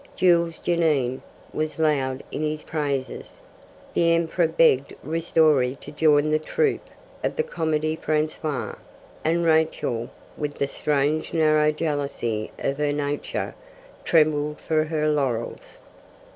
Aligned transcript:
Jules 0.15 0.57
Janin 0.57 1.21
was 1.53 1.77
loud 1.77 2.23
in 2.31 2.41
his 2.41 2.63
praises, 2.63 3.39
the 3.93 4.13
Emperor 4.15 4.47
begged 4.47 4.95
Ristori 5.05 5.79
to 5.79 5.91
join 5.91 6.31
the 6.31 6.39
troupe 6.39 6.89
of 7.23 7.35
the 7.35 7.43
Comedie 7.43 7.97
Francaise, 7.97 8.77
and 9.23 9.45
Rachel, 9.45 10.09
with 10.35 10.55
the 10.55 10.67
strange 10.67 11.35
narrow 11.35 11.71
jealousy 11.71 12.49
of 12.57 12.79
her 12.79 12.91
nature, 12.91 13.53
trembled 14.03 14.59
for 14.59 14.85
her 14.85 15.07
laurels. 15.07 15.77